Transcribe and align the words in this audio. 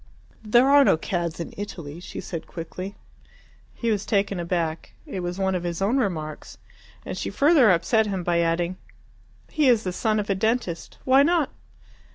"There 0.43 0.67
are 0.67 0.83
no 0.83 0.97
cads 0.97 1.39
in 1.39 1.53
Italy," 1.57 1.99
she 1.99 2.19
said 2.21 2.47
quickly. 2.47 2.95
He 3.75 3.91
was 3.91 4.03
taken 4.03 4.39
aback. 4.39 4.93
It 5.05 5.19
was 5.19 5.37
one 5.37 5.53
of 5.53 5.61
his 5.61 5.79
own 5.79 5.97
remarks. 5.97 6.57
And 7.05 7.15
she 7.15 7.29
further 7.29 7.69
upset 7.69 8.07
him 8.07 8.23
by 8.23 8.39
adding, 8.39 8.77
"He 9.51 9.69
is 9.69 9.83
the 9.83 9.93
son 9.93 10.19
of 10.19 10.27
a 10.27 10.33
dentist. 10.33 10.97
Why 11.05 11.21
not?" 11.21 11.51